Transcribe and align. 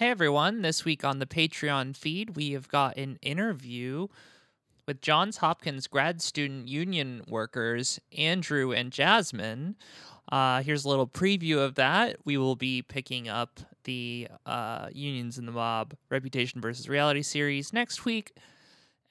Hey 0.00 0.10
everyone, 0.10 0.62
this 0.62 0.84
week 0.84 1.04
on 1.04 1.20
the 1.20 1.24
Patreon 1.24 1.96
feed, 1.96 2.34
we 2.34 2.50
have 2.50 2.66
got 2.66 2.96
an 2.96 3.16
interview 3.22 4.08
with 4.88 5.00
Johns 5.00 5.36
Hopkins 5.36 5.86
grad 5.86 6.20
student 6.20 6.66
union 6.66 7.22
workers 7.28 8.00
Andrew 8.18 8.72
and 8.72 8.90
Jasmine. 8.90 9.76
Uh, 10.28 10.64
here's 10.64 10.84
a 10.84 10.88
little 10.88 11.06
preview 11.06 11.58
of 11.58 11.76
that. 11.76 12.16
We 12.24 12.36
will 12.36 12.56
be 12.56 12.82
picking 12.82 13.28
up 13.28 13.60
the 13.84 14.26
uh, 14.44 14.88
Unions 14.92 15.38
in 15.38 15.46
the 15.46 15.52
Mob 15.52 15.94
Reputation 16.10 16.60
versus 16.60 16.88
Reality 16.88 17.22
series 17.22 17.72
next 17.72 18.04
week. 18.04 18.32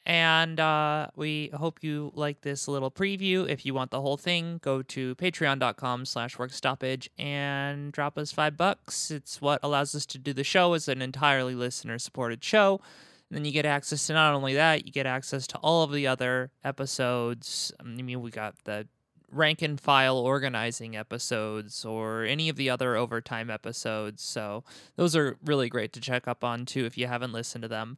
And 0.05 0.59
uh, 0.59 1.07
we 1.15 1.49
hope 1.53 1.81
you 1.81 2.11
like 2.13 2.41
this 2.41 2.67
little 2.67 2.91
preview. 2.91 3.47
If 3.47 3.65
you 3.65 3.73
want 3.73 3.91
the 3.91 4.01
whole 4.01 4.17
thing, 4.17 4.59
go 4.61 4.81
to 4.81 5.15
patreon.com 5.15 6.05
slash 6.05 6.35
workstoppage 6.35 7.07
and 7.17 7.91
drop 7.93 8.17
us 8.17 8.33
five 8.33 8.57
bucks. 8.57 9.11
It's 9.11 9.39
what 9.39 9.61
allows 9.63 9.95
us 9.95 10.05
to 10.07 10.17
do 10.17 10.33
the 10.33 10.43
show 10.43 10.73
as 10.73 10.89
an 10.89 11.01
entirely 11.01 11.55
listener-supported 11.55 12.43
show. 12.43 12.81
And 13.29 13.37
then 13.37 13.45
you 13.45 13.53
get 13.53 13.65
access 13.65 14.05
to 14.07 14.13
not 14.13 14.33
only 14.33 14.53
that, 14.55 14.85
you 14.85 14.91
get 14.91 15.05
access 15.05 15.47
to 15.47 15.57
all 15.59 15.83
of 15.83 15.93
the 15.93 16.05
other 16.05 16.51
episodes. 16.65 17.71
I 17.79 17.83
mean, 17.83 18.21
we 18.21 18.29
got 18.29 18.55
the 18.65 18.87
rank 19.31 19.61
and 19.61 19.79
file 19.79 20.17
organizing 20.17 20.95
episodes 20.97 21.85
or 21.85 22.23
any 22.23 22.49
of 22.49 22.57
the 22.57 22.69
other 22.69 22.97
overtime 22.97 23.49
episodes. 23.49 24.21
So 24.21 24.65
those 24.97 25.15
are 25.15 25.37
really 25.45 25.69
great 25.69 25.93
to 25.93 26.01
check 26.01 26.27
up 26.27 26.43
on 26.43 26.65
too 26.65 26.85
if 26.85 26.97
you 26.97 27.07
haven't 27.07 27.31
listened 27.31 27.61
to 27.61 27.67
them. 27.67 27.97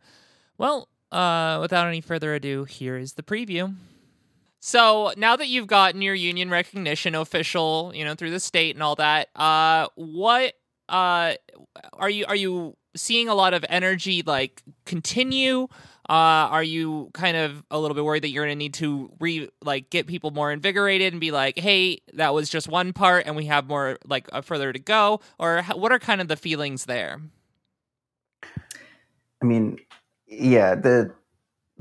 Well, 0.58 0.88
uh, 1.12 1.60
without 1.62 1.88
any 1.88 2.02
further 2.02 2.34
ado, 2.34 2.64
here 2.64 2.98
is 2.98 3.14
the 3.14 3.24
preview. 3.24 3.76
So 4.60 5.14
now 5.16 5.36
that 5.36 5.48
you've 5.48 5.68
gotten 5.68 6.02
your 6.02 6.16
union 6.16 6.50
recognition 6.50 7.14
official, 7.14 7.92
you 7.94 8.04
know, 8.04 8.16
through 8.16 8.32
the 8.32 8.40
state 8.40 8.76
and 8.76 8.82
all 8.82 8.96
that, 8.96 9.30
uh, 9.36 9.88
what 9.96 10.54
uh, 10.90 11.34
are 11.94 12.10
you 12.10 12.26
are 12.26 12.36
you 12.36 12.76
seeing 12.96 13.28
a 13.28 13.36
lot 13.36 13.54
of 13.54 13.64
energy 13.70 14.24
like 14.26 14.64
continue? 14.86 15.68
Uh, 16.08 16.50
are 16.50 16.64
you 16.64 17.10
kind 17.14 17.36
of 17.36 17.64
a 17.72 17.80
little 17.80 17.96
bit 17.96 18.04
worried 18.04 18.24
that 18.24 18.30
you're 18.30 18.46
going 18.46 18.56
to 18.56 18.58
need 18.58 18.76
to 18.76 19.12
re 19.20 19.50
like 19.64 19.90
get 19.90 20.06
people 20.08 20.32
more 20.32 20.52
invigorated 20.52 21.14
and 21.14 21.20
be 21.20 21.32
like, 21.32 21.58
hey, 21.58 22.00
that 22.14 22.34
was 22.34 22.50
just 22.50 22.68
one 22.68 22.94
part, 22.94 23.26
and 23.26 23.36
we 23.36 23.46
have 23.46 23.68
more 23.68 23.98
like 24.06 24.28
uh, 24.32 24.42
further 24.42 24.72
to 24.72 24.80
go? 24.80 25.20
Or 25.40 25.64
what 25.76 25.92
are 25.92 26.00
kind 26.00 26.22
of 26.22 26.28
the 26.28 26.38
feelings 26.38 26.86
there? 26.86 27.22
I 29.42 29.46
mean, 29.46 29.80
yeah, 30.40 30.76
the 30.76 31.14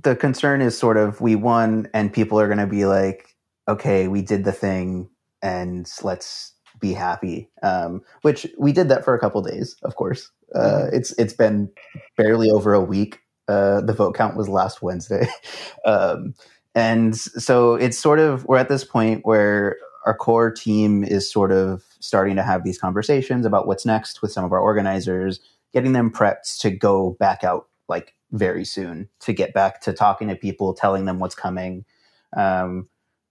the 0.03 0.17
concern 0.17 0.61
is 0.61 0.77
sort 0.77 0.97
of 0.97 1.21
we 1.21 1.35
won 1.35 1.89
and 1.95 2.13
people 2.13 2.39
are 2.39 2.47
going 2.47 2.59
to 2.59 2.67
be 2.67 2.85
like, 2.85 3.35
okay, 3.69 4.09
we 4.09 4.23
did 4.23 4.45
the 4.45 4.53
thing 4.53 5.09
and 5.43 5.91
let's 6.03 6.53
be 6.81 6.93
happy. 6.93 7.51
Um, 7.63 8.03
which 8.23 8.47
we 8.59 8.73
did 8.73 8.89
that 8.89 9.05
for 9.05 9.15
a 9.15 9.19
couple 9.19 9.43
days, 9.43 9.77
of 9.83 9.97
course. 9.97 10.31
Uh, 10.55 10.61
mm-hmm. 10.61 10.97
it's 10.97 11.13
it's 11.19 11.33
been 11.33 11.71
barely 12.17 12.51
over 12.51 12.75
a 12.75 12.81
week. 12.81 13.21
Uh, 13.47 13.81
the 13.83 13.93
vote 13.93 14.15
count 14.15 14.37
was 14.37 14.49
last 14.49 14.83
Wednesday, 14.83 15.27
um, 15.85 16.35
and 16.75 17.17
so 17.17 17.75
it's 17.75 17.99
sort 17.99 18.19
of 18.19 18.45
we're 18.47 18.59
at 18.59 18.69
this 18.69 18.85
point 18.85 19.25
where 19.25 19.77
our 20.07 20.15
core 20.15 20.51
team 20.51 21.03
is 21.05 21.31
sort 21.31 21.53
of 21.53 21.83
starting 22.01 22.37
to 22.37 22.43
have 22.43 22.65
these 22.65 22.79
conversations 22.79 23.47
about 23.47 23.67
what's 23.67 23.87
next 23.87 24.23
with 24.23 24.33
some 24.33 24.45
of 24.45 24.53
our 24.53 24.61
organizers, 24.61 25.41
getting 25.73 25.93
them 25.93 26.11
prepped 26.11 26.59
to 26.61 26.71
go 26.71 27.17
back 27.19 27.43
out 27.43 27.69
like 27.89 28.14
very 28.33 28.65
soon 28.65 29.09
to 29.21 29.33
get 29.33 29.55
back 29.55 29.81
to 29.83 29.93
talking 29.93 30.29
to 30.29 30.37
people, 30.37 30.75
telling 30.75 31.05
them 31.05 31.19
what's 31.19 31.35
coming. 31.35 31.85
Um, 32.37 32.89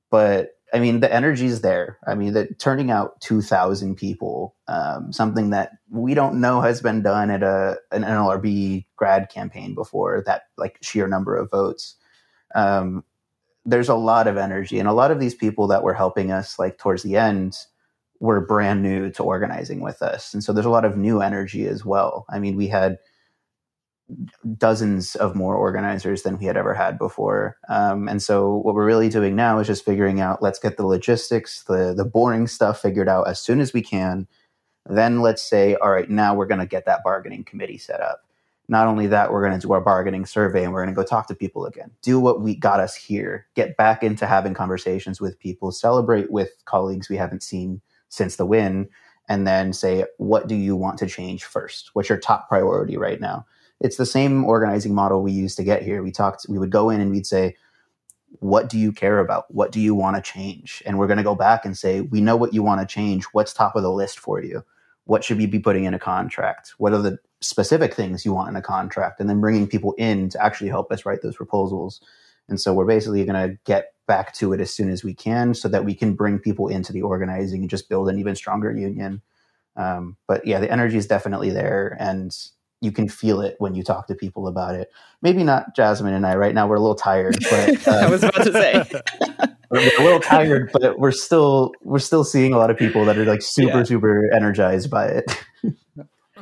but 0.09 0.51
I 0.73 0.79
mean, 0.79 1.01
the 1.01 1.13
energy 1.13 1.45
is 1.45 1.61
there. 1.61 1.99
I 2.07 2.15
mean, 2.15 2.33
that 2.33 2.57
turning 2.57 2.89
out 2.89 3.21
2,000 3.21 3.95
people, 3.95 4.55
um, 4.67 5.13
something 5.13 5.51
that 5.51 5.73
we 5.91 6.15
don't 6.15 6.41
know 6.41 6.61
has 6.61 6.81
been 6.81 7.03
done 7.03 7.29
at 7.29 7.43
a 7.43 7.77
an 7.91 8.01
NLRB 8.01 8.85
grad 8.95 9.29
campaign 9.29 9.75
before. 9.75 10.23
That 10.25 10.43
like 10.57 10.79
sheer 10.81 11.07
number 11.07 11.35
of 11.35 11.51
votes. 11.51 11.95
Um, 12.55 13.03
there's 13.65 13.89
a 13.89 13.95
lot 13.95 14.27
of 14.27 14.35
energy, 14.35 14.79
and 14.79 14.89
a 14.89 14.93
lot 14.93 15.11
of 15.11 15.19
these 15.19 15.35
people 15.35 15.67
that 15.67 15.83
were 15.83 15.93
helping 15.93 16.31
us, 16.31 16.57
like 16.57 16.77
towards 16.79 17.03
the 17.03 17.17
end, 17.17 17.55
were 18.19 18.41
brand 18.41 18.81
new 18.81 19.11
to 19.11 19.23
organizing 19.23 19.79
with 19.79 20.01
us, 20.01 20.33
and 20.33 20.43
so 20.43 20.51
there's 20.53 20.65
a 20.65 20.71
lot 20.71 20.85
of 20.85 20.97
new 20.97 21.21
energy 21.21 21.67
as 21.67 21.85
well. 21.85 22.25
I 22.29 22.39
mean, 22.39 22.55
we 22.55 22.67
had 22.67 22.97
dozens 24.57 25.15
of 25.15 25.35
more 25.35 25.55
organizers 25.55 26.23
than 26.23 26.37
we 26.37 26.45
had 26.45 26.57
ever 26.57 26.73
had 26.73 26.97
before. 26.97 27.57
Um, 27.69 28.07
and 28.07 28.21
so 28.21 28.57
what 28.57 28.75
we're 28.75 28.85
really 28.85 29.09
doing 29.09 29.35
now 29.35 29.59
is 29.59 29.67
just 29.67 29.85
figuring 29.85 30.19
out 30.19 30.41
let's 30.41 30.59
get 30.59 30.77
the 30.77 30.85
logistics, 30.85 31.63
the 31.63 31.93
the 31.95 32.05
boring 32.05 32.47
stuff 32.47 32.81
figured 32.81 33.09
out 33.09 33.27
as 33.27 33.39
soon 33.41 33.59
as 33.59 33.73
we 33.73 33.81
can. 33.81 34.27
Then 34.89 35.21
let's 35.21 35.41
say, 35.41 35.75
all 35.75 35.91
right, 35.91 36.09
now 36.09 36.35
we're 36.35 36.45
going 36.45 36.59
to 36.59 36.67
get 36.67 36.85
that 36.85 37.03
bargaining 37.03 37.45
committee 37.45 37.77
set 37.77 38.01
up. 38.01 38.25
Not 38.67 38.87
only 38.87 39.07
that, 39.07 39.31
we're 39.31 39.45
going 39.45 39.59
to 39.59 39.67
do 39.67 39.73
our 39.73 39.81
bargaining 39.81 40.25
survey 40.25 40.63
and 40.63 40.73
we're 40.73 40.83
going 40.83 40.93
to 40.93 41.01
go 41.01 41.07
talk 41.07 41.27
to 41.27 41.35
people 41.35 41.65
again. 41.65 41.91
Do 42.01 42.19
what 42.19 42.41
we 42.41 42.55
got 42.55 42.79
us 42.79 42.95
here. 42.95 43.47
Get 43.55 43.77
back 43.77 44.03
into 44.03 44.25
having 44.25 44.53
conversations 44.53 45.21
with 45.21 45.39
people. 45.39 45.71
Celebrate 45.71 46.31
with 46.31 46.51
colleagues 46.65 47.09
we 47.09 47.17
haven't 47.17 47.43
seen 47.43 47.81
since 48.09 48.35
the 48.35 48.45
win, 48.45 48.87
and 49.27 49.47
then 49.47 49.73
say, 49.73 50.05
what 50.17 50.47
do 50.47 50.55
you 50.55 50.75
want 50.75 50.99
to 50.99 51.07
change 51.07 51.45
first? 51.45 51.89
What's 51.93 52.09
your 52.09 52.19
top 52.19 52.47
priority 52.47 52.97
right 52.97 53.19
now? 53.19 53.45
It's 53.83 53.97
the 53.97 54.05
same 54.05 54.45
organizing 54.45 54.95
model 54.95 55.21
we 55.21 55.31
used 55.31 55.57
to 55.57 55.63
get 55.63 55.83
here. 55.83 56.01
We 56.01 56.11
talked, 56.11 56.45
we 56.47 56.57
would 56.57 56.71
go 56.71 56.89
in 56.89 57.01
and 57.01 57.11
we'd 57.11 57.27
say, 57.27 57.55
what 58.39 58.69
do 58.69 58.79
you 58.79 58.91
care 58.91 59.19
about? 59.19 59.53
What 59.53 59.71
do 59.71 59.79
you 59.79 59.93
want 59.93 60.15
to 60.15 60.21
change? 60.21 60.81
And 60.85 60.97
we're 60.97 61.07
going 61.07 61.17
to 61.17 61.23
go 61.23 61.35
back 61.35 61.65
and 61.65 61.77
say, 61.77 62.01
we 62.01 62.21
know 62.21 62.35
what 62.35 62.53
you 62.53 62.63
want 62.63 62.81
to 62.81 62.87
change. 62.91 63.25
What's 63.25 63.53
top 63.53 63.75
of 63.75 63.83
the 63.83 63.91
list 63.91 64.19
for 64.19 64.41
you? 64.41 64.63
What 65.05 65.23
should 65.23 65.37
we 65.37 65.45
be 65.45 65.59
putting 65.59 65.83
in 65.83 65.93
a 65.93 65.99
contract? 65.99 66.73
What 66.77 66.93
are 66.93 67.01
the 67.01 67.19
specific 67.41 67.93
things 67.93 68.25
you 68.25 68.33
want 68.33 68.49
in 68.49 68.55
a 68.55 68.61
contract? 68.61 69.19
And 69.19 69.29
then 69.29 69.41
bringing 69.41 69.67
people 69.67 69.93
in 69.97 70.29
to 70.29 70.43
actually 70.43 70.69
help 70.69 70.91
us 70.91 71.05
write 71.05 71.21
those 71.21 71.35
proposals. 71.35 72.01
And 72.47 72.59
so 72.59 72.73
we're 72.73 72.85
basically 72.85 73.23
going 73.25 73.49
to 73.49 73.57
get 73.65 73.93
back 74.07 74.33
to 74.35 74.53
it 74.53 74.61
as 74.61 74.73
soon 74.73 74.89
as 74.89 75.03
we 75.03 75.13
can 75.13 75.53
so 75.53 75.67
that 75.67 75.85
we 75.85 75.93
can 75.93 76.13
bring 76.13 76.39
people 76.39 76.69
into 76.69 76.93
the 76.93 77.01
organizing 77.01 77.61
and 77.61 77.69
just 77.69 77.89
build 77.89 78.09
an 78.09 78.17
even 78.17 78.35
stronger 78.35 78.71
union. 78.71 79.21
Um, 79.75 80.17
but 80.27 80.45
yeah, 80.47 80.59
the 80.59 80.71
energy 80.71 80.97
is 80.97 81.07
definitely 81.07 81.49
there. 81.49 81.97
And 81.99 82.35
you 82.83 82.91
can 82.91 83.07
feel 83.07 83.41
it 83.41 83.55
when 83.59 83.73
you 83.75 83.83
talk 83.83 84.07
to 84.07 84.15
people 84.15 84.47
about 84.47 84.75
it. 84.75 84.91
Maybe 85.21 85.43
not 85.43 85.75
Jasmine 85.75 86.13
and 86.13 86.25
I 86.25 86.35
right 86.35 86.53
now. 86.53 86.67
We're 86.67 86.75
a 86.75 86.81
little 86.81 86.95
tired, 86.95 87.37
but 87.49 87.87
I 87.87 88.09
was 88.09 88.23
about 88.23 88.43
to 88.43 88.51
say 88.51 88.83
we're 89.69 89.99
a 89.99 90.03
little 90.03 90.19
tired, 90.19 90.69
but 90.73 90.99
we're 90.99 91.11
still 91.11 91.71
we're 91.81 91.99
still 91.99 92.23
seeing 92.23 92.53
a 92.53 92.57
lot 92.57 92.69
of 92.69 92.77
people 92.77 93.05
that 93.05 93.17
are 93.17 93.25
like 93.25 93.41
super 93.41 93.79
yeah. 93.79 93.83
super 93.83 94.29
energized 94.33 94.89
by 94.89 95.05
it. 95.05 95.25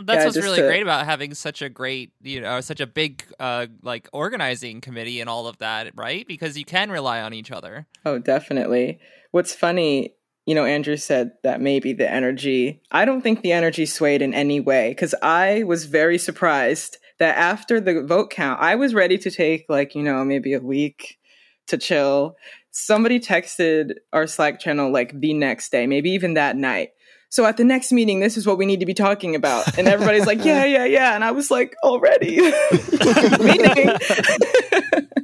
That's 0.03 0.19
yeah, 0.19 0.25
what's 0.25 0.37
really 0.37 0.61
to... 0.61 0.67
great 0.67 0.81
about 0.81 1.05
having 1.05 1.35
such 1.35 1.61
a 1.61 1.69
great, 1.69 2.11
you 2.23 2.41
know, 2.41 2.59
such 2.61 2.79
a 2.79 2.87
big, 2.87 3.23
uh, 3.39 3.67
like 3.83 4.09
organizing 4.13 4.81
committee 4.81 5.21
and 5.21 5.29
all 5.29 5.45
of 5.45 5.59
that, 5.59 5.95
right? 5.95 6.27
Because 6.27 6.57
you 6.57 6.65
can 6.65 6.89
rely 6.89 7.21
on 7.21 7.35
each 7.35 7.51
other. 7.51 7.85
Oh, 8.03 8.17
definitely. 8.17 8.99
What's 9.29 9.53
funny 9.53 10.15
you 10.51 10.55
know, 10.55 10.65
Andrew 10.65 10.97
said 10.97 11.31
that 11.43 11.61
maybe 11.61 11.93
the 11.93 12.11
energy, 12.11 12.81
I 12.91 13.05
don't 13.05 13.21
think 13.21 13.41
the 13.41 13.53
energy 13.53 13.85
swayed 13.85 14.21
in 14.21 14.33
any 14.33 14.59
way 14.59 14.89
because 14.89 15.15
I 15.21 15.63
was 15.63 15.85
very 15.85 16.17
surprised 16.17 16.97
that 17.19 17.37
after 17.37 17.79
the 17.79 18.03
vote 18.03 18.31
count, 18.31 18.59
I 18.61 18.75
was 18.75 18.93
ready 18.93 19.17
to 19.19 19.31
take 19.31 19.63
like, 19.69 19.95
you 19.95 20.03
know, 20.03 20.25
maybe 20.25 20.51
a 20.51 20.59
week 20.59 21.19
to 21.67 21.77
chill. 21.77 22.35
Somebody 22.71 23.21
texted 23.21 23.93
our 24.11 24.27
Slack 24.27 24.59
channel 24.59 24.91
like 24.91 25.17
the 25.17 25.33
next 25.33 25.71
day, 25.71 25.87
maybe 25.87 26.09
even 26.09 26.33
that 26.33 26.57
night. 26.57 26.89
So 27.29 27.45
at 27.45 27.55
the 27.55 27.63
next 27.63 27.93
meeting, 27.93 28.19
this 28.19 28.35
is 28.35 28.45
what 28.45 28.57
we 28.57 28.65
need 28.65 28.81
to 28.81 28.85
be 28.85 28.93
talking 28.93 29.35
about. 29.35 29.77
And 29.77 29.87
everybody's 29.87 30.25
like, 30.25 30.43
yeah, 30.43 30.65
yeah, 30.65 30.83
yeah. 30.83 31.15
And 31.15 31.23
I 31.23 31.31
was 31.31 31.49
like, 31.49 31.77
already 31.81 32.41
meeting. 33.39 33.89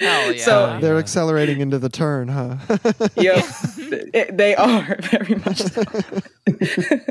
yeah. 0.00 0.36
So 0.36 0.78
they're 0.80 0.98
accelerating 0.98 1.60
into 1.60 1.78
the 1.78 1.88
turn, 1.88 2.28
huh? 2.28 2.56
yep, 3.16 3.44
they 4.30 4.54
are 4.56 4.96
very 5.00 5.34
much. 5.36 5.58
So. 5.58 5.82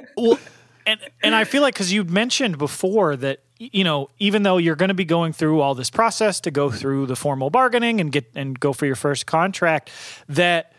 well, 0.17 0.39
and 0.85 0.99
and 1.21 1.35
I 1.35 1.44
feel 1.44 1.61
like 1.61 1.73
because 1.73 1.91
you 1.91 2.03
mentioned 2.03 2.57
before 2.57 3.16
that 3.17 3.39
you 3.57 3.84
know 3.84 4.09
even 4.19 4.43
though 4.43 4.58
you're 4.58 4.75
going 4.75 4.90
to 4.90 4.93
be 4.93 5.05
going 5.05 5.34
through 5.34 5.61
all 5.61 5.75
this 5.75 5.90
process 5.90 6.40
to 6.41 6.52
go 6.52 6.69
through 6.69 7.05
the 7.05 7.16
formal 7.16 7.49
bargaining 7.49 8.02
and 8.02 8.11
get 8.11 8.29
and 8.35 8.59
go 8.59 8.73
for 8.73 8.85
your 8.85 8.96
first 8.96 9.25
contract, 9.25 9.91
that 10.28 10.73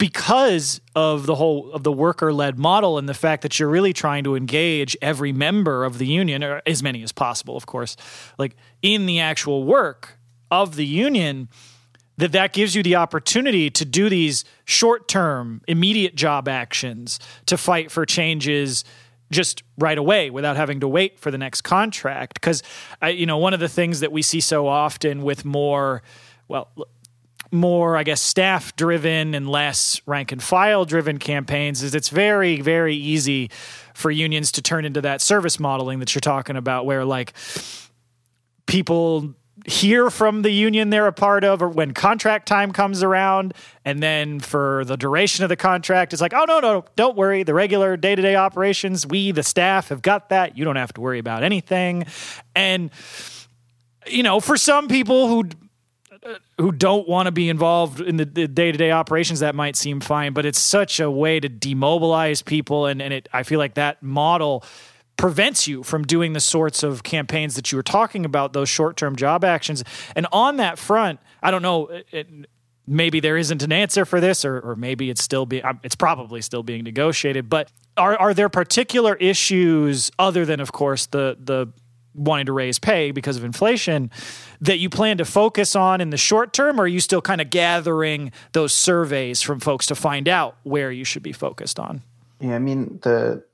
because 0.00 0.80
of 0.96 1.26
the 1.26 1.34
whole 1.34 1.70
of 1.72 1.82
the 1.82 1.92
worker 1.92 2.32
led 2.32 2.58
model 2.58 2.96
and 2.96 3.06
the 3.06 3.14
fact 3.14 3.42
that 3.42 3.58
you're 3.58 3.68
really 3.68 3.92
trying 3.92 4.24
to 4.24 4.34
engage 4.34 4.96
every 5.02 5.30
member 5.30 5.84
of 5.84 5.98
the 5.98 6.06
union 6.06 6.42
or 6.42 6.62
as 6.64 6.82
many 6.82 7.02
as 7.02 7.12
possible 7.12 7.54
of 7.54 7.66
course 7.66 7.98
like 8.38 8.56
in 8.80 9.04
the 9.04 9.20
actual 9.20 9.62
work 9.62 10.18
of 10.50 10.76
the 10.76 10.86
union 10.86 11.50
that 12.20 12.32
that 12.32 12.52
gives 12.52 12.74
you 12.74 12.82
the 12.82 12.96
opportunity 12.96 13.70
to 13.70 13.84
do 13.84 14.08
these 14.08 14.44
short-term 14.64 15.62
immediate 15.66 16.14
job 16.14 16.48
actions 16.48 17.18
to 17.46 17.56
fight 17.56 17.90
for 17.90 18.06
changes 18.06 18.84
just 19.32 19.62
right 19.78 19.98
away 19.98 20.28
without 20.28 20.56
having 20.56 20.80
to 20.80 20.88
wait 20.88 21.18
for 21.18 21.30
the 21.30 21.38
next 21.38 21.62
contract. 21.62 22.34
Because 22.34 22.62
you 23.02 23.26
know 23.26 23.38
one 23.38 23.54
of 23.54 23.60
the 23.60 23.68
things 23.68 24.00
that 24.00 24.12
we 24.12 24.22
see 24.22 24.40
so 24.40 24.66
often 24.66 25.22
with 25.22 25.44
more 25.44 26.02
well 26.48 26.68
more, 27.52 27.96
I 27.96 28.04
guess, 28.04 28.20
staff 28.20 28.76
driven 28.76 29.34
and 29.34 29.48
less 29.48 30.00
rank 30.06 30.30
and 30.30 30.42
file 30.42 30.84
driven 30.84 31.18
campaigns 31.18 31.82
is 31.82 31.94
it's 31.94 32.08
very, 32.08 32.60
very 32.60 32.94
easy 32.94 33.50
for 33.92 34.10
unions 34.10 34.52
to 34.52 34.62
turn 34.62 34.84
into 34.84 35.00
that 35.00 35.20
service 35.20 35.58
modeling 35.58 35.98
that 35.98 36.14
you're 36.14 36.20
talking 36.20 36.56
about, 36.56 36.86
where 36.86 37.04
like 37.04 37.32
people 38.66 39.34
hear 39.70 40.10
from 40.10 40.42
the 40.42 40.50
union 40.50 40.90
they're 40.90 41.06
a 41.06 41.12
part 41.12 41.44
of 41.44 41.62
or 41.62 41.68
when 41.68 41.94
contract 41.94 42.46
time 42.46 42.72
comes 42.72 43.02
around 43.02 43.54
and 43.84 44.02
then 44.02 44.40
for 44.40 44.84
the 44.84 44.96
duration 44.96 45.44
of 45.44 45.48
the 45.48 45.56
contract 45.56 46.12
it's 46.12 46.20
like 46.20 46.34
oh 46.34 46.44
no 46.46 46.60
no 46.60 46.84
don't 46.96 47.16
worry. 47.16 47.42
The 47.42 47.54
regular 47.54 47.96
day-to-day 47.96 48.34
operations 48.34 49.06
we 49.06 49.32
the 49.32 49.42
staff 49.42 49.88
have 49.88 50.02
got 50.02 50.28
that. 50.30 50.58
You 50.58 50.64
don't 50.64 50.76
have 50.76 50.92
to 50.94 51.00
worry 51.00 51.18
about 51.18 51.42
anything. 51.42 52.06
And 52.54 52.90
you 54.06 54.22
know 54.22 54.40
for 54.40 54.56
some 54.56 54.88
people 54.88 55.28
who 55.28 55.48
who 56.58 56.72
don't 56.72 57.08
want 57.08 57.26
to 57.26 57.32
be 57.32 57.48
involved 57.48 58.00
in 58.00 58.18
the, 58.18 58.26
the, 58.26 58.46
day-to-day 58.46 58.90
operations 58.90 59.40
that 59.40 59.54
might 59.54 59.76
seem 59.76 60.00
fine 60.00 60.32
but 60.32 60.44
it's 60.44 60.58
such 60.58 61.00
a 61.00 61.10
way 61.10 61.40
to 61.40 61.48
demobilize 61.48 62.42
people 62.42 62.86
and, 62.86 63.00
and 63.00 63.14
it 63.14 63.28
i 63.32 63.42
feel 63.42 63.58
like 63.58 63.74
that 63.74 64.02
model 64.02 64.62
prevents 65.20 65.68
you 65.68 65.82
from 65.82 66.04
doing 66.04 66.32
the 66.32 66.40
sorts 66.40 66.82
of 66.82 67.02
campaigns 67.02 67.54
that 67.54 67.70
you 67.70 67.76
were 67.76 67.82
talking 67.82 68.24
about 68.24 68.54
those 68.54 68.68
short-term 68.68 69.16
job 69.16 69.44
actions. 69.44 69.84
And 70.16 70.26
on 70.32 70.56
that 70.56 70.78
front 70.78 71.20
i 71.42 71.50
don't 71.50 71.62
know 71.62 71.88
it, 72.10 72.28
maybe 72.86 73.20
there 73.20 73.36
isn't 73.36 73.62
an 73.62 73.72
answer 73.72 74.04
for 74.04 74.20
this 74.20 74.44
or, 74.44 74.60
or 74.60 74.76
maybe 74.76 75.10
it's 75.10 75.22
still 75.22 75.46
being 75.46 75.64
um, 75.64 75.80
it's 75.82 75.94
probably 75.94 76.40
still 76.42 76.62
being 76.62 76.84
negotiated 76.84 77.48
but 77.48 77.70
are, 77.96 78.16
are 78.16 78.34
there 78.34 78.48
particular 78.48 79.14
issues 79.16 80.10
other 80.18 80.44
than 80.44 80.60
of 80.60 80.72
course 80.72 81.06
the 81.06 81.36
the 81.40 81.72
wanting 82.14 82.46
to 82.46 82.52
raise 82.52 82.78
pay 82.78 83.12
because 83.12 83.36
of 83.36 83.44
inflation 83.44 84.10
that 84.60 84.78
you 84.78 84.90
plan 84.90 85.16
to 85.16 85.24
focus 85.24 85.76
on 85.76 86.00
in 86.00 86.10
the 86.10 86.16
short 86.16 86.52
term 86.52 86.80
or 86.80 86.84
are 86.84 86.88
you 86.88 87.00
still 87.00 87.22
kind 87.22 87.40
of 87.40 87.48
gathering 87.50 88.32
those 88.52 88.74
surveys 88.74 89.40
from 89.40 89.60
folks 89.60 89.86
to 89.86 89.94
find 89.94 90.28
out 90.28 90.56
where 90.64 90.90
you 90.90 91.04
should 91.04 91.22
be 91.22 91.32
focused 91.32 91.78
on? 91.78 92.02
Yeah 92.40 92.56
i 92.56 92.58
mean 92.58 92.98
the 93.02 93.44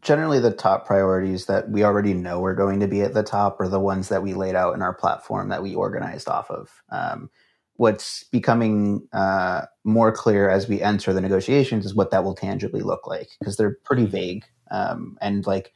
generally 0.00 0.40
the 0.40 0.52
top 0.52 0.86
priorities 0.86 1.46
that 1.46 1.70
we 1.70 1.84
already 1.84 2.14
know 2.14 2.44
are 2.44 2.54
going 2.54 2.80
to 2.80 2.88
be 2.88 3.02
at 3.02 3.14
the 3.14 3.22
top 3.22 3.60
are 3.60 3.68
the 3.68 3.80
ones 3.80 4.08
that 4.08 4.22
we 4.22 4.34
laid 4.34 4.54
out 4.54 4.74
in 4.74 4.82
our 4.82 4.94
platform 4.94 5.48
that 5.48 5.62
we 5.62 5.74
organized 5.74 6.28
off 6.28 6.50
of 6.50 6.82
um, 6.90 7.30
what's 7.76 8.24
becoming 8.24 9.06
uh, 9.12 9.62
more 9.84 10.12
clear 10.12 10.48
as 10.50 10.68
we 10.68 10.82
enter 10.82 11.12
the 11.12 11.20
negotiations 11.20 11.86
is 11.86 11.94
what 11.94 12.10
that 12.10 12.24
will 12.24 12.34
tangibly 12.34 12.82
look 12.82 13.06
like 13.06 13.28
because 13.38 13.56
they're 13.56 13.76
pretty 13.84 14.06
vague 14.06 14.44
um, 14.70 15.16
and 15.20 15.46
like 15.46 15.72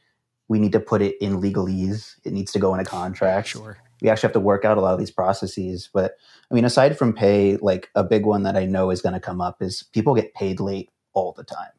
we 0.47 0.59
need 0.59 0.71
to 0.73 0.79
put 0.79 1.01
it 1.01 1.15
in 1.21 1.41
legalese. 1.41 2.15
It 2.23 2.33
needs 2.33 2.51
to 2.51 2.59
go 2.59 2.73
in 2.73 2.79
a 2.79 2.85
contract. 2.85 3.47
Sure. 3.47 3.77
We 4.01 4.09
actually 4.09 4.27
have 4.27 4.33
to 4.33 4.39
work 4.39 4.65
out 4.65 4.77
a 4.77 4.81
lot 4.81 4.93
of 4.93 4.99
these 4.99 5.11
processes. 5.11 5.89
But 5.91 6.15
I 6.51 6.53
mean, 6.53 6.65
aside 6.65 6.97
from 6.97 7.13
pay, 7.13 7.57
like 7.57 7.89
a 7.95 8.03
big 8.03 8.25
one 8.25 8.43
that 8.43 8.55
I 8.55 8.65
know 8.65 8.91
is 8.91 9.01
going 9.01 9.13
to 9.13 9.19
come 9.19 9.41
up 9.41 9.61
is 9.61 9.83
people 9.93 10.13
get 10.13 10.33
paid 10.33 10.59
late 10.59 10.89
all 11.13 11.33
the 11.35 11.43
time. 11.43 11.71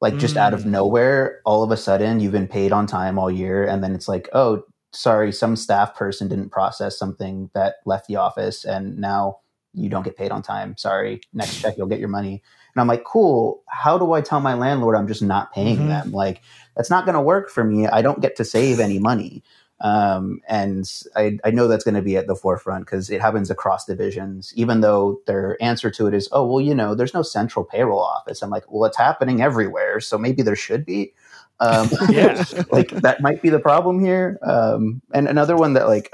Like 0.00 0.16
just 0.16 0.36
mm. 0.36 0.40
out 0.40 0.54
of 0.54 0.62
mm. 0.62 0.66
nowhere, 0.66 1.40
all 1.44 1.62
of 1.62 1.70
a 1.70 1.76
sudden 1.76 2.20
you've 2.20 2.32
been 2.32 2.48
paid 2.48 2.72
on 2.72 2.86
time 2.86 3.18
all 3.18 3.30
year. 3.30 3.64
And 3.66 3.82
then 3.82 3.94
it's 3.94 4.08
like, 4.08 4.28
oh, 4.32 4.62
sorry, 4.92 5.32
some 5.32 5.56
staff 5.56 5.94
person 5.94 6.28
didn't 6.28 6.50
process 6.50 6.98
something 6.98 7.50
that 7.54 7.76
left 7.84 8.06
the 8.06 8.16
office. 8.16 8.64
And 8.64 8.98
now 8.98 9.40
you 9.74 9.88
don't 9.88 10.04
get 10.04 10.16
paid 10.16 10.30
on 10.30 10.42
time. 10.42 10.76
Sorry. 10.76 11.20
Next 11.32 11.60
check, 11.60 11.76
you'll 11.76 11.88
get 11.88 12.00
your 12.00 12.08
money. 12.08 12.42
And 12.74 12.80
I'm 12.80 12.86
like, 12.86 13.04
cool. 13.04 13.62
How 13.68 13.98
do 13.98 14.12
I 14.12 14.20
tell 14.20 14.40
my 14.40 14.54
landlord 14.54 14.96
I'm 14.96 15.08
just 15.08 15.22
not 15.22 15.52
paying 15.52 15.78
mm-hmm. 15.78 15.88
them? 15.88 16.12
Like, 16.12 16.42
that's 16.76 16.90
not 16.90 17.04
going 17.04 17.14
to 17.14 17.20
work 17.20 17.50
for 17.50 17.64
me. 17.64 17.86
I 17.86 18.02
don't 18.02 18.20
get 18.20 18.36
to 18.36 18.44
save 18.44 18.80
any 18.80 18.98
money. 18.98 19.42
Um, 19.80 20.40
and 20.48 20.90
I, 21.14 21.38
I, 21.44 21.52
know 21.52 21.68
that's 21.68 21.84
going 21.84 21.94
to 21.94 22.02
be 22.02 22.16
at 22.16 22.26
the 22.26 22.34
forefront 22.34 22.84
because 22.84 23.10
it 23.10 23.20
happens 23.20 23.48
across 23.48 23.84
divisions, 23.84 24.52
even 24.56 24.80
though 24.80 25.20
their 25.26 25.56
answer 25.62 25.88
to 25.92 26.08
it 26.08 26.14
is, 26.14 26.28
oh, 26.32 26.44
well, 26.44 26.60
you 26.60 26.74
know, 26.74 26.96
there's 26.96 27.14
no 27.14 27.22
central 27.22 27.64
payroll 27.64 28.02
office. 28.02 28.42
I'm 28.42 28.50
like, 28.50 28.64
well, 28.68 28.86
it's 28.86 28.96
happening 28.96 29.40
everywhere. 29.40 30.00
So 30.00 30.18
maybe 30.18 30.42
there 30.42 30.56
should 30.56 30.84
be. 30.84 31.14
Um, 31.60 31.88
yeah. 32.10 32.44
like 32.72 32.90
that 32.90 33.20
might 33.20 33.40
be 33.40 33.50
the 33.50 33.60
problem 33.60 34.00
here. 34.00 34.40
Um, 34.42 35.00
and 35.14 35.28
another 35.28 35.56
one 35.56 35.74
that 35.74 35.86
like 35.86 36.12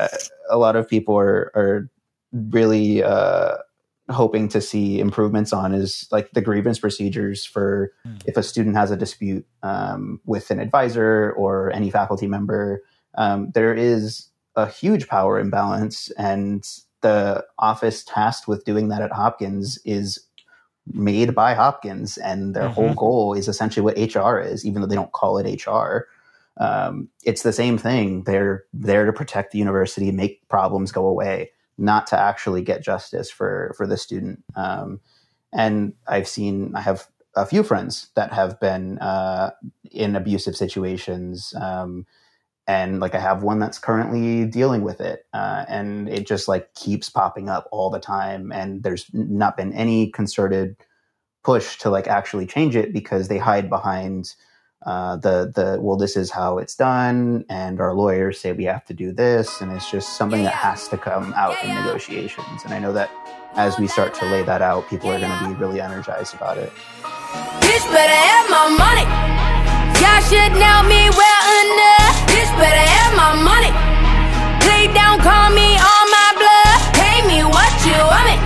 a, 0.51 0.59
lot 0.59 0.77
of 0.77 0.87
people 0.87 1.17
are, 1.17 1.51
are 1.55 1.91
really, 2.33 3.03
uh, 3.03 3.57
hoping 4.11 4.49
to 4.49 4.61
see 4.61 5.01
improvements 5.01 5.53
on 5.53 5.73
is 5.73 6.07
like 6.13 6.31
the 6.33 6.43
grievance 6.43 6.79
procedures 6.79 7.47
for 7.47 7.91
mm. 8.07 8.21
if 8.27 8.37
a 8.37 8.43
student 8.43 8.77
has 8.77 8.91
a 8.91 8.97
dispute 8.99 9.47
um, 9.63 10.21
with 10.27 10.51
an 10.51 10.61
advisor 10.61 11.33
or 11.33 11.73
any 11.73 11.91
faculty 11.91 12.27
member. 12.27 12.83
Um, 13.17 13.51
there 13.55 13.75
is 13.75 14.29
a 14.57 14.67
huge 14.67 15.09
power 15.09 15.39
imbalance, 15.39 16.11
and 16.13 16.65
the 17.01 17.45
office 17.59 18.05
tasked 18.05 18.49
with 18.49 18.65
doing 18.65 18.89
that 18.89 19.03
at 19.03 19.13
Hopkins 19.13 19.79
is 19.85 20.19
made 20.87 21.35
by 21.35 21.55
Hopkins, 21.55 22.19
and 22.19 22.55
their 22.55 22.65
mm-hmm. 22.65 22.73
whole 22.73 22.95
goal 22.95 23.35
is 23.35 23.49
essentially 23.49 23.85
what 23.85 24.15
HR 24.15 24.39
is, 24.39 24.65
even 24.65 24.81
though 24.81 24.89
they 24.89 24.95
don't 24.95 25.13
call 25.13 25.39
it 25.39 25.67
HR. 25.67 26.07
Um, 26.57 27.09
it's 27.25 27.43
the 27.43 27.53
same 27.53 27.79
thing. 27.79 28.25
They're 28.25 28.65
there 28.73 29.07
to 29.07 29.13
protect 29.13 29.53
the 29.53 29.59
university, 29.59 30.11
make 30.13 30.47
problems 30.49 30.93
go 30.93 31.07
away 31.07 31.51
not 31.77 32.07
to 32.09 32.19
actually 32.19 32.63
get 32.63 32.85
justice 32.85 33.31
for 33.31 33.75
for 33.77 33.87
the 33.87 33.97
student. 33.97 34.45
Um, 34.55 35.01
and 35.53 35.95
I've 36.07 36.29
seen 36.29 36.75
I 36.75 36.81
have 36.81 37.07
a 37.35 37.47
few 37.47 37.63
friends 37.63 38.11
that 38.15 38.33
have 38.33 38.61
been 38.61 38.99
uh, 38.99 39.51
in 39.91 40.17
abusive 40.17 40.57
situations. 40.57 41.53
Um, 41.61 42.07
and 42.67 43.01
like 43.01 43.15
I 43.15 43.21
have 43.21 43.43
one 43.43 43.59
that's 43.59 43.79
currently 43.79 44.45
dealing 44.47 44.83
with 44.83 45.01
it, 45.01 45.27
uh, 45.33 45.65
and 45.69 46.09
it 46.09 46.27
just 46.27 46.49
like 46.49 46.75
keeps 46.75 47.11
popping 47.11 47.49
up 47.49 47.69
all 47.71 47.91
the 47.91 48.01
time. 48.01 48.53
And 48.53 48.83
there's 48.83 49.07
not 49.13 49.57
been 49.57 49.73
any 49.73 50.11
concerted 50.11 50.77
push 51.43 51.79
to 51.79 51.91
like 51.91 52.09
actually 52.09 52.47
change 52.47 52.75
it 52.75 52.93
because 52.93 53.29
they 53.29 53.39
hide 53.39 53.69
behind 53.69 54.35
uh, 54.87 55.17
the 55.17 55.53
the 55.55 55.79
well, 55.81 55.97
this 55.97 56.17
is 56.17 56.31
how 56.31 56.59
it's 56.59 56.75
done, 56.75 57.45
and 57.49 57.81
our 57.81 57.95
lawyers 57.95 58.41
say 58.41 58.53
we 58.53 58.65
have 58.65 58.85
to 58.87 58.95
do 58.95 59.13
this, 59.13 59.61
and 59.61 59.73
it's 59.73 59.91
just 59.91 60.17
something 60.17 60.43
that 60.45 60.55
has 60.55 60.89
to 60.89 60.99
come 60.99 61.33
out 61.35 61.57
in 61.65 61.75
negotiations. 61.75 62.65
And 62.65 62.75
I 62.75 62.79
know 62.79 62.93
that 62.93 63.11
as 63.55 63.79
we 63.79 63.87
start 63.87 64.15
to 64.15 64.27
lay 64.27 64.43
that 64.43 64.63
out, 64.63 64.89
people 64.89 65.11
are 65.11 65.19
going 65.19 65.31
to 65.31 65.49
be 65.49 65.55
really 65.55 65.81
energized 65.81 66.35
about 66.35 66.59
it. 66.59 66.73
Bitch 67.61 67.87
better 67.93 68.13
have 68.13 68.51
my 68.51 68.69
money. 68.77 69.07
Y'all 70.01 70.21
should 70.21 70.53
know 70.59 70.83
me 70.89 71.09
well 71.17 71.65
enough. 71.65 72.04
Bitch 72.45 72.59
better 72.61 72.77
have 72.77 73.17
my 73.17 73.33
money. 73.41 73.73
Please 74.61 74.93
don't 74.93 75.17
call 75.25 75.49
me 75.57 75.81
on 75.81 76.05
my 76.13 76.31
blood. 76.37 76.77
Pay 76.93 77.25
me 77.25 77.41
what 77.41 77.73
you 77.89 77.97
want 77.97 78.27
me. 78.29 78.37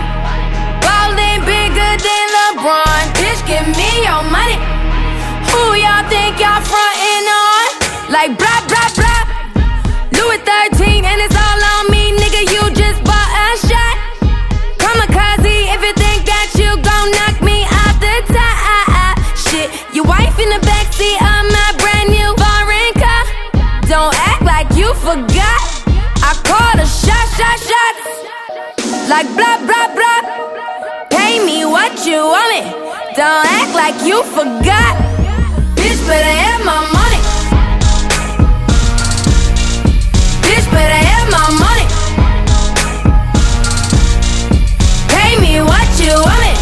Ballin' 0.79 1.43
bigger 1.43 1.91
than 1.99 2.25
LeBron. 2.31 3.03
Bitch, 3.19 3.43
give 3.43 3.67
me 3.75 3.91
your 4.07 4.23
money. 4.31 4.55
Who 5.51 5.75
y'all 5.83 6.07
think 6.07 6.39
y'all 6.39 6.63
frontin' 6.63 7.27
on? 7.27 7.67
Like 8.15 8.39
blah 8.39 8.63
blah 8.71 8.87
blah. 8.95 9.23
Louis 10.15 10.39
13 10.47 11.03
and 11.03 11.19
it's 11.19 11.35
all 11.35 11.59
on 11.75 11.91
me, 11.91 12.15
nigga. 12.15 12.47
You 12.55 12.71
just 12.71 13.03
bought 13.03 13.31
a 13.35 13.47
shot. 13.67 13.95
Kamikaze 14.79 15.75
if 15.75 15.79
you 15.83 15.93
think 15.99 16.23
that 16.23 16.47
you 16.55 16.71
gon' 16.87 17.11
knock 17.19 17.35
me 17.43 17.67
off 17.67 17.99
the 17.99 18.15
top. 18.31 19.19
Shit, 19.35 19.67
your 19.91 20.05
wife 20.05 20.39
in 20.39 20.47
the 20.55 20.61
backseat 20.63 21.19
forgot. 25.01 25.61
I 26.21 26.31
called 26.47 26.79
a 26.79 26.87
shot, 26.87 27.27
shot, 27.37 27.57
shots. 27.69 28.05
Like 29.09 29.27
blah 29.37 29.57
blah 29.67 29.87
blah. 29.95 30.21
Pay 31.09 31.43
me 31.45 31.65
what 31.65 32.05
you 32.05 32.19
want 32.33 32.49
me. 32.53 32.61
Don't 33.15 33.45
act 33.59 33.73
like 33.75 33.97
you 34.05 34.23
forgot 34.23 35.09
Bitch, 35.79 36.05
better 36.05 36.35
have 36.43 36.65
my 36.65 36.81
money. 36.97 37.21
Bitch 40.45 40.67
better 40.71 41.01
have 41.09 41.27
my 41.31 41.47
money. 41.63 41.85
Pay 45.07 45.39
me 45.41 45.61
what 45.61 45.87
you 45.99 46.13
want 46.13 46.45
it. 46.51 46.58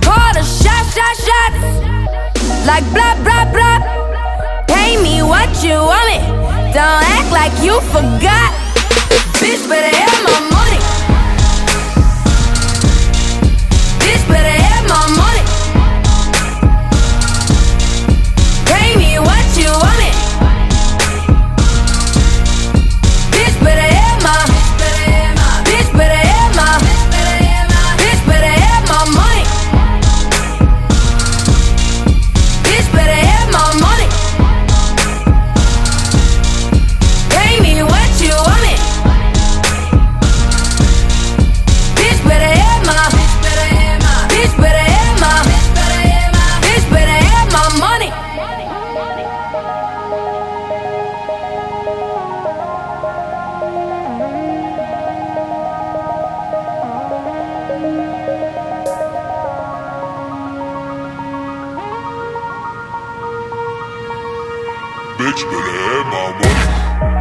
call 0.00 0.32
the 0.32 0.42
shot, 0.42 0.84
shot, 0.94 1.16
shots. 1.26 1.60
Like 2.66 2.84
blah, 2.94 3.14
blah, 3.24 3.44
blah. 3.52 3.78
Pay 4.66 5.02
me 5.02 5.22
what 5.22 5.50
you 5.62 5.74
want 5.74 6.06
me. 6.08 6.18
Don't 6.72 7.02
act 7.16 7.30
like 7.32 7.52
you 7.62 7.80
forgot. 7.92 8.50
Bitch, 9.40 9.68
better 9.68 9.94
have 9.96 10.22
my 10.24 10.38
money. 10.56 10.80
Bitch, 13.98 14.24
better 14.28 14.62
have 14.62 14.88
my 14.88 15.16
money. 15.16 15.31
geç 65.32 65.46
böyle 65.46 66.02
mamur 66.10 67.11